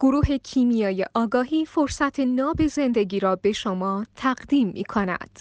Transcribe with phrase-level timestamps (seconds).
[0.00, 5.40] گروه کیمیای آگاهی فرصت ناب زندگی را به شما تقدیم می کند.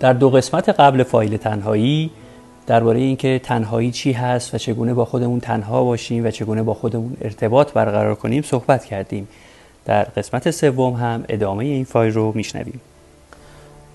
[0.00, 2.10] در دو قسمت قبل فایل تنهایی
[2.66, 7.16] درباره اینکه تنهایی چی هست و چگونه با خودمون تنها باشیم و چگونه با خودمون
[7.20, 9.28] ارتباط برقرار کنیم صحبت کردیم.
[9.84, 12.80] در قسمت سوم هم ادامه این فایل رو میشنویم.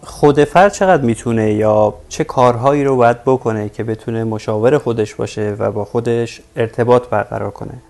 [0.01, 5.55] خود فرد چقدر می‌تونه یا چه کارهایی رو باید بکنه که بتونه مشاور خودش باشه
[5.59, 7.81] و با خودش ارتباط برقرار کنه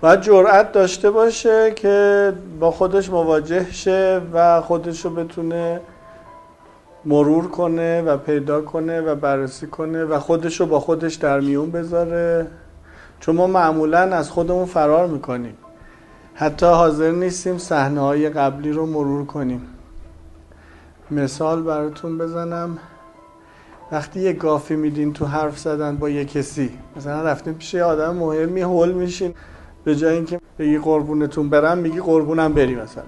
[0.00, 5.80] باید جرأت داشته باشه که با خودش مواجه شه و خودش رو بتونه
[7.04, 11.70] مرور کنه و پیدا کنه و بررسی کنه و خودش رو با خودش در میون
[11.70, 12.46] بذاره.
[13.20, 15.56] چون ما معمولا از خودمون فرار می‌کنیم.
[16.34, 19.68] حتی حاضر نیستیم صحنه های قبلی رو مرور کنیم.
[21.10, 22.78] مثال براتون بزنم.
[23.92, 28.16] وقتی یه گافی میدین تو حرف زدن با یه کسی مثلا رفتیم پیش یه آدم
[28.16, 29.34] مهمی هول میشین.
[29.86, 33.04] به جای اینکه بگی قربونتون برم میگی قربونم بری مثلا.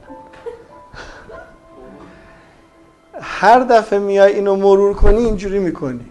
[3.21, 6.07] هر دفعه میای اینو مرور کنی اینجوری می‌کنی.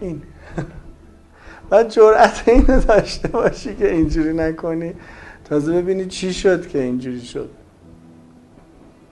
[0.00, 0.22] این.
[1.70, 4.94] بعد جرأت اینو داشته باشی که اینجوری نکنی.
[5.44, 7.50] تازه ببینی چی شد که اینجوری شد.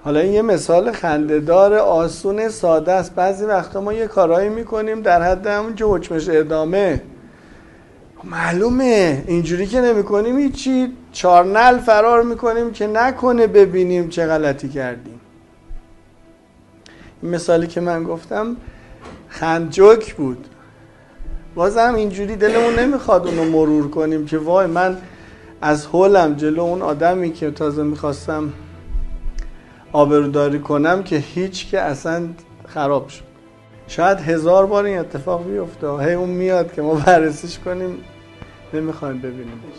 [0.04, 3.14] حالا این یه مثال خندهدار آسون ساده است.
[3.14, 7.02] بعضی وقتا ما یه کارهایی می‌کنیم در حد همون که حکمش ادامه.
[8.24, 9.24] معلومه.
[9.26, 15.20] اینجوری که نمی کنیم هیچی چارنل فرار می‌کنیم که نکنه ببینیم چه غلطی کردیم.
[17.22, 18.56] این مثالی که من گفتم
[19.28, 20.46] خندجوک بود.
[21.54, 24.96] بازم اینجوری دلمون نمی‌خواد اونو مرور کنیم که وای من
[25.60, 28.52] از هولم جلو اون آدمی که تازه می‌خواستم
[29.92, 32.28] آبروداری کنم که هیچ که اصلا
[32.66, 33.27] خراب شد.
[33.88, 35.98] شاید هزار بار این اتفاق بیفته.
[35.98, 38.04] هی اون میاد که ما بررسیش کنیم.
[38.74, 39.78] نمی‌خوایم ببینیمش.